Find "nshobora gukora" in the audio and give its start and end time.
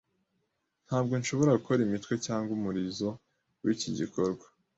1.19-1.79